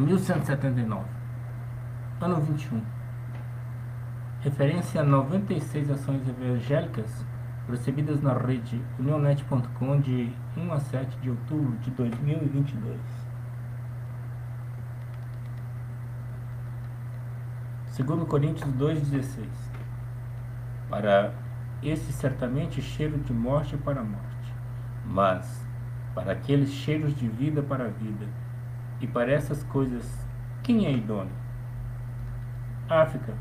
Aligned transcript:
1179. 0.00 1.04
Ano 2.20 2.40
21. 2.40 2.82
Referência 4.40 5.02
a 5.02 5.04
96 5.04 5.90
ações 5.90 6.22
evangélicas 6.26 7.24
recebidas 7.68 8.22
na 8.22 8.32
rede 8.32 8.80
unionet.com 8.98 10.00
de 10.00 10.32
1 10.56 10.72
a 10.72 10.80
7 10.80 11.18
de 11.18 11.30
outubro 11.30 11.76
de 11.78 11.90
2022. 11.90 12.98
Segundo 17.88 18.24
Coríntios 18.24 18.68
2,16 18.70 19.46
Para 20.88 21.34
esse 21.82 22.10
certamente 22.12 22.80
cheiro 22.80 23.18
de 23.18 23.32
morte 23.32 23.76
para 23.76 24.00
a 24.00 24.04
morte, 24.04 24.54
mas 25.04 25.66
para 26.14 26.32
aqueles 26.32 26.70
cheiros 26.70 27.14
de 27.14 27.28
vida 27.28 27.62
para 27.62 27.84
a 27.84 27.88
vida, 27.88 28.26
e 29.00 29.06
para 29.06 29.32
essas 29.32 29.62
coisas, 29.64 30.04
quem 30.62 30.86
é 30.86 30.92
idôneo? 30.92 31.32
África, 32.88 33.34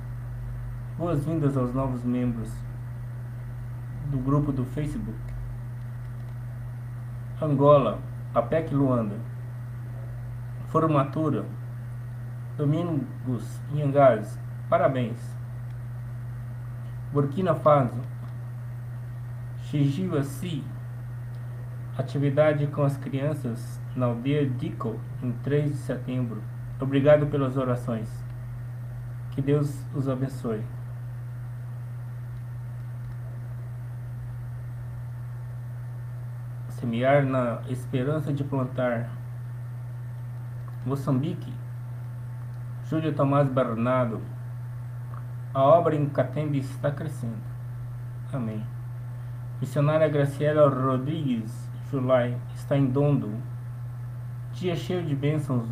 boas-vindas 0.98 1.58
aos 1.58 1.74
novos 1.74 2.04
membros 2.04 2.50
do 4.10 4.18
grupo 4.18 4.52
do 4.52 4.64
Facebook. 4.64 5.18
Angola, 7.42 8.00
APEC 8.34 8.74
Luanda. 8.74 9.16
Formatura, 10.68 11.46
Domingos 12.56 13.60
Inhangás, 13.74 14.40
parabéns. 14.70 15.18
Burkina 17.12 17.56
Faso, 17.56 18.02
Si. 20.24 20.64
Atividade 22.00 22.66
com 22.68 22.84
as 22.84 22.98
crianças 22.98 23.80
na 23.96 24.06
aldeia 24.06 24.50
Dico, 24.50 25.00
em 25.22 25.32
3 25.44 25.72
de 25.72 25.78
setembro. 25.78 26.42
Obrigado 26.80 27.28
pelas 27.28 27.58
orações. 27.58 28.10
Que 29.32 29.42
Deus 29.42 29.86
os 29.94 30.08
abençoe. 30.08 30.64
semear 36.70 37.26
na 37.26 37.60
esperança 37.68 38.32
de 38.32 38.42
plantar. 38.42 39.10
Moçambique, 40.86 41.54
Júlio 42.86 43.14
Tomás 43.14 43.50
Bernardo, 43.50 44.22
a 45.54 45.62
obra 45.62 45.94
em 45.94 46.08
Catembe 46.08 46.58
está 46.58 46.90
crescendo. 46.90 47.36
Amém. 48.32 48.66
Missionária 49.60 50.08
Graciela 50.08 50.70
Rodrigues 50.70 51.69
Julai 51.92 52.38
está 52.54 52.78
em 52.78 52.86
Dondo. 52.86 53.34
Dia 54.54 54.76
cheio 54.76 55.04
de 55.04 55.16
bênçãos 55.16 55.68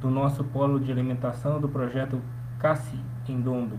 do 0.00 0.10
nosso 0.10 0.42
polo 0.42 0.80
de 0.80 0.90
alimentação 0.90 1.60
do 1.60 1.68
projeto 1.68 2.20
Cassi 2.58 2.98
em 3.28 3.40
Dondo. 3.40 3.78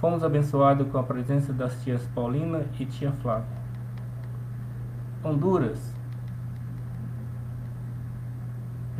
Fomos 0.00 0.24
abençoados 0.24 0.90
com 0.90 0.98
a 0.98 1.04
presença 1.04 1.52
das 1.52 1.80
tias 1.84 2.04
Paulina 2.08 2.66
e 2.80 2.86
tia 2.86 3.12
Flávia. 3.22 3.62
Honduras, 5.22 5.94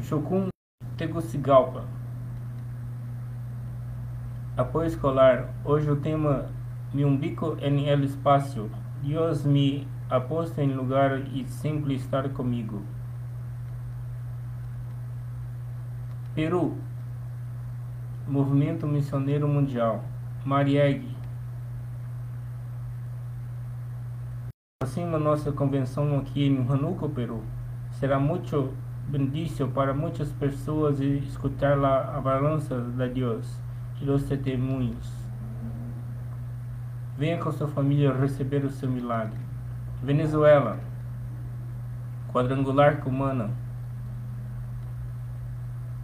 Chocum 0.03 0.49
Tegucigalpa. 0.97 1.85
Apoio 4.57 4.87
escolar. 4.87 5.49
Hoje 5.65 5.91
o 5.91 5.97
tema 5.97 6.47
Mi 6.95 7.05
umbico 7.05 7.57
en 7.61 7.81
el 7.81 8.05
espacio. 8.05 8.71
Deus 9.03 9.45
me 9.45 9.89
aposto 10.13 10.61
em 10.61 10.75
lugar 10.75 11.21
e 11.33 11.43
sempre 11.47 11.95
estar 11.95 12.29
comigo. 12.29 12.83
Peru. 16.35 16.77
Movimento 18.29 18.87
Missioneiro 18.87 19.49
Mundial. 19.49 20.05
Marieg. 20.45 21.17
Assim, 24.83 25.03
a 25.03 25.19
nossa 25.19 25.51
convenção 25.51 26.19
aqui 26.19 26.47
em 26.47 26.59
Hanuco, 26.59 27.09
Peru, 27.09 27.43
será 27.93 28.19
muito 28.19 28.71
bendição 29.09 29.71
para 29.71 29.95
muitas 29.95 30.31
pessoas 30.33 31.01
escutar 31.01 31.83
a 31.83 32.21
balança 32.21 32.79
de 32.79 33.09
Deus 33.09 33.59
e 33.99 34.11
os 34.11 34.25
testemunhos. 34.25 35.11
Venha 37.17 37.39
com 37.39 37.51
sua 37.51 37.69
família 37.69 38.13
receber 38.13 38.63
o 38.63 38.71
seu 38.71 38.91
milagre. 38.91 39.52
Venezuela, 40.03 40.79
quadrangular 42.33 43.01
cumana. 43.01 43.51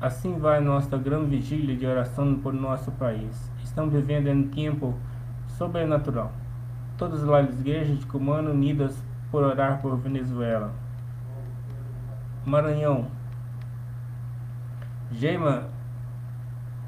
Assim 0.01 0.39
vai 0.39 0.61
nossa 0.61 0.97
grande 0.97 1.37
vigília 1.37 1.77
de 1.77 1.85
oração 1.85 2.39
por 2.39 2.53
nosso 2.53 2.93
país. 2.93 3.51
Estamos 3.65 3.93
vivendo 3.93 4.29
em 4.29 4.37
um 4.37 4.49
tempo 4.49 4.95
sobrenatural 5.49 6.33
todas 6.99 7.23
as 7.23 7.61
igrejas 7.61 7.99
de 7.99 8.07
Cumano 8.07 8.51
unidas 8.51 9.01
por 9.31 9.45
orar 9.45 9.81
por 9.81 9.97
Venezuela. 9.97 10.73
Maranhão. 12.45 13.07
Gema 15.13 15.69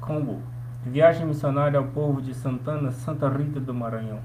Combo. 0.01 0.41
Viagem 0.85 1.25
missionária 1.25 1.77
ao 1.77 1.85
povo 1.87 2.21
de 2.21 2.33
Santana, 2.33 2.91
Santa 2.91 3.29
Rita 3.29 3.59
do 3.59 3.73
Maranhão. 3.73 4.19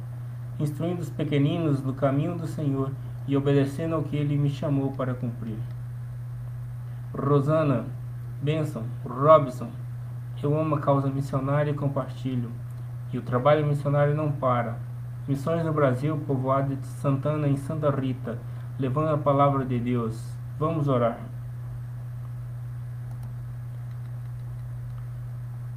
Instruindo 0.59 1.03
os 1.03 1.11
pequeninos 1.11 1.83
no 1.83 1.93
caminho 1.95 2.37
do 2.37 2.47
Senhor 2.47 2.91
e 3.27 3.37
obedecendo 3.37 3.95
ao 3.95 4.03
que 4.03 4.17
ele 4.17 4.37
me 4.37 4.49
chamou 4.49 4.93
para 4.93 5.15
cumprir. 5.15 5.59
Rosana, 7.15 7.85
Benson, 8.43 8.85
Robson. 9.05 9.71
Eu 10.43 10.59
amo 10.59 10.75
a 10.75 10.81
causa 10.81 11.09
missionária 11.09 11.71
e 11.71 11.75
compartilho. 11.75 12.51
E 13.13 13.19
o 13.19 13.23
trabalho 13.23 13.67
missionário 13.67 14.15
não 14.15 14.31
para. 14.31 14.79
Missões 15.27 15.65
no 15.65 15.73
Brasil, 15.73 16.17
povoado 16.27 16.77
de 16.77 16.87
Santana 16.87 17.49
em 17.49 17.57
Santa 17.57 17.91
Rita, 17.91 18.39
levando 18.79 19.09
a 19.09 19.19
palavra 19.19 19.65
de 19.65 19.79
Deus. 19.79 20.23
Vamos 20.59 20.87
orar. 20.89 21.19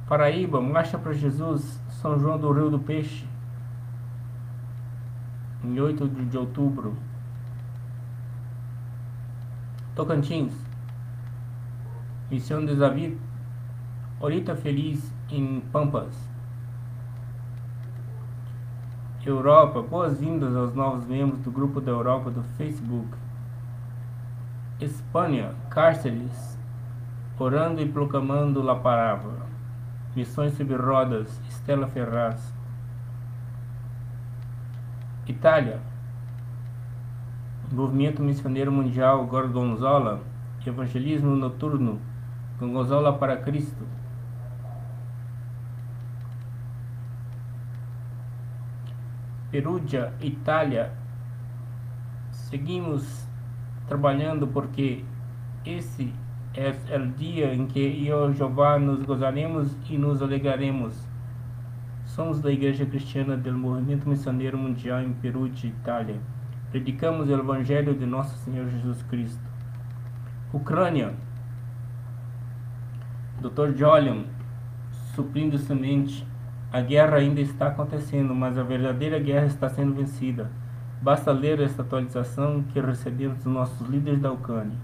Paraíba, 0.06 0.60
Marcha 0.60 0.98
para 0.98 1.12
Jesus, 1.12 1.80
São 1.88 2.18
João 2.18 2.38
do 2.38 2.52
Rio 2.52 2.68
do 2.68 2.78
Peixe, 2.78 3.26
em 5.62 5.78
8 5.78 6.08
de 6.08 6.38
outubro. 6.38 6.96
Tocantins, 9.94 10.54
Missão 12.30 12.64
de 12.64 12.74
Davi, 12.74 13.18
Orita 14.20 14.54
Feliz, 14.54 15.12
em 15.30 15.60
Pampas. 15.72 16.14
Europa, 19.24 19.82
boas-vindas 19.82 20.56
aos 20.56 20.74
novos 20.74 21.04
membros 21.04 21.40
do 21.40 21.50
grupo 21.50 21.80
da 21.80 21.90
Europa 21.90 22.30
do 22.30 22.42
Facebook. 22.56 23.08
Espanha, 24.80 25.54
cárceres, 25.68 26.58
orando 27.38 27.82
e 27.82 27.88
proclamando 27.88 28.68
a 28.70 28.76
palavra. 28.76 29.46
Missões 30.16 30.56
sobre 30.56 30.74
rodas, 30.76 31.40
Estela 31.48 31.86
Ferraz. 31.86 32.59
Itália, 35.30 35.80
Movimento 37.72 38.20
Missioneiro 38.20 38.72
Mundial 38.72 39.24
Gorgonzola, 39.26 40.20
Evangelismo 40.66 41.36
Noturno, 41.36 42.00
Gorgonzola 42.58 43.12
para 43.12 43.36
Cristo. 43.36 43.86
Perugia, 49.52 50.12
Itália, 50.20 50.92
seguimos 52.32 53.26
trabalhando 53.86 54.46
porque 54.48 55.04
esse 55.64 56.12
é 56.54 56.96
o 56.98 57.06
dia 57.06 57.54
em 57.54 57.66
que 57.66 58.06
eu, 58.06 58.32
Jeová, 58.32 58.78
nos 58.78 59.02
gozaremos 59.04 59.76
e 59.88 59.96
nos 59.96 60.20
alegraremos. 60.22 61.09
Somos 62.14 62.40
da 62.40 62.50
Igreja 62.50 62.84
Cristiana 62.84 63.36
do 63.36 63.56
Movimento 63.56 64.08
Missioneiro 64.08 64.58
Mundial 64.58 65.00
em 65.00 65.12
Perugia, 65.12 65.70
Itália. 65.70 66.20
Predicamos 66.68 67.28
o 67.28 67.32
Evangelho 67.32 67.94
de 67.94 68.04
Nosso 68.04 68.36
Senhor 68.38 68.68
Jesus 68.68 69.00
Cristo. 69.04 69.40
Ucrânia. 70.52 71.14
Dr. 73.40 73.76
Jolion, 73.76 74.24
suprindo 75.14 75.56
semente 75.56 76.26
a 76.72 76.80
guerra 76.80 77.18
ainda 77.18 77.40
está 77.40 77.68
acontecendo, 77.68 78.34
mas 78.34 78.58
a 78.58 78.64
verdadeira 78.64 79.20
guerra 79.20 79.46
está 79.46 79.68
sendo 79.68 79.94
vencida. 79.94 80.50
Basta 81.00 81.30
ler 81.30 81.60
esta 81.60 81.82
atualização 81.82 82.64
que 82.64 82.80
recebemos 82.80 83.38
dos 83.38 83.52
nossos 83.52 83.88
líderes 83.88 84.20
da 84.20 84.32
Ucrânia. 84.32 84.76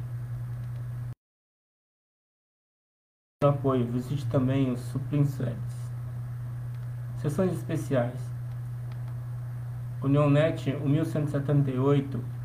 Apoio, 3.43 3.85
visite 3.87 4.25
também 4.27 4.71
os 4.71 4.79
Suplinsets. 4.79 5.86
Sessões 7.19 7.53
especiais. 7.53 8.21
União 10.03 10.29
Net 10.31 10.71
1178 10.73 12.37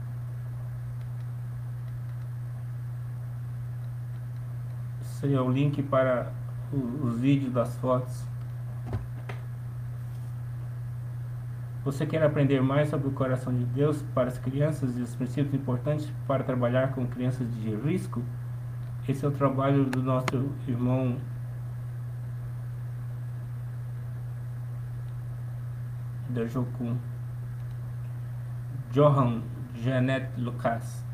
Esse 5.22 5.36
é 5.36 5.40
o 5.40 5.52
link 5.52 5.84
para 5.84 6.32
os 6.74 7.20
vídeos 7.20 7.54
das 7.54 7.76
fotos. 7.76 8.26
Você 11.84 12.08
quer 12.08 12.24
aprender 12.24 12.60
mais 12.62 12.90
sobre 12.90 13.08
o 13.08 13.12
coração 13.12 13.54
de 13.54 13.66
Deus 13.66 14.02
para 14.16 14.30
as 14.30 14.40
crianças 14.40 14.98
e 14.98 15.02
os 15.02 15.14
princípios 15.14 15.54
importantes 15.54 16.12
para 16.26 16.44
trabalhar 16.44 16.94
com 16.94 17.06
crianças 17.06 17.48
de 17.56 17.76
risco? 17.76 18.24
Esse 19.08 19.24
é 19.24 19.28
o 19.28 19.32
trabalho 19.32 19.86
do 19.86 20.02
nosso 20.02 20.50
irmão 20.68 21.18
da 26.32 26.48
Jocum, 26.48 26.98
Johan 28.92 29.42
Janet 29.76 30.30
Lucas. 30.38 31.06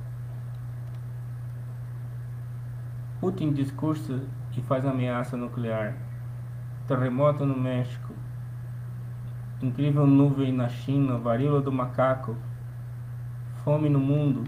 Putin 3.20 3.52
discursa 3.52 4.22
e 4.56 4.62
faz 4.62 4.86
ameaça 4.86 5.36
nuclear. 5.36 5.96
Terremoto 6.88 7.46
no 7.46 7.58
México. 7.58 8.14
Incrível 9.62 10.06
nuvem 10.06 10.54
na 10.54 10.70
China, 10.70 11.18
varíola 11.18 11.62
do 11.62 11.72
macaco. 11.72 12.36
Fome 13.64 13.90
no 13.90 14.00
mundo. 14.00 14.44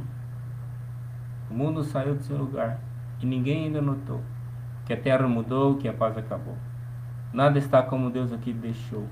O 1.49 1.53
mundo 1.53 1.83
saiu 1.83 2.15
do 2.15 2.23
seu 2.23 2.37
lugar 2.37 2.79
e 3.19 3.25
ninguém 3.25 3.65
ainda 3.65 3.81
notou 3.81 4.21
que 4.85 4.93
a 4.93 4.97
terra 4.97 5.27
mudou, 5.27 5.77
que 5.77 5.87
a 5.87 5.93
paz 5.93 6.17
acabou. 6.17 6.57
Nada 7.31 7.59
está 7.59 7.83
como 7.83 8.09
Deus 8.09 8.31
aqui 8.31 8.51
deixou. 8.51 9.07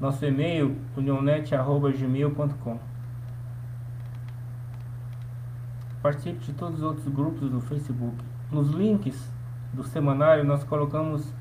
Nosso 0.00 0.24
e-mail 0.24 0.76
unionet.gmail.com 0.96 2.97
Participe 6.02 6.38
de 6.44 6.52
todos 6.52 6.78
os 6.78 6.84
outros 6.84 7.08
grupos 7.08 7.50
do 7.50 7.60
Facebook. 7.60 8.16
Nos 8.52 8.70
links 8.70 9.30
do 9.72 9.82
semanário 9.82 10.44
nós 10.44 10.62
colocamos 10.62 11.32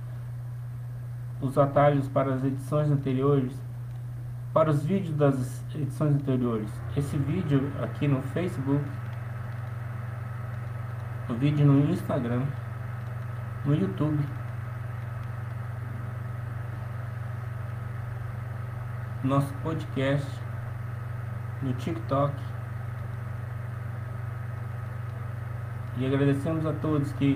os 1.39 1.57
atalhos 1.57 2.07
para 2.07 2.33
as 2.33 2.43
edições 2.43 2.89
anteriores, 2.89 3.53
para 4.53 4.71
os 4.71 4.83
vídeos 4.83 5.15
das 5.15 5.63
edições 5.75 6.15
anteriores. 6.15 6.71
Esse 6.95 7.15
vídeo 7.17 7.71
aqui 7.83 8.07
no 8.07 8.21
Facebook, 8.23 8.83
o 11.29 11.33
vídeo 11.35 11.65
no 11.65 11.91
Instagram, 11.91 12.41
no 13.63 13.75
YouTube. 13.75 14.25
Nosso 19.23 19.53
podcast 19.61 20.27
no 21.61 21.73
TikTok 21.73 22.33
E 25.99 26.05
agradecemos 26.05 26.63
a 26.65 26.73
todos 26.73 27.11
que 27.13 27.35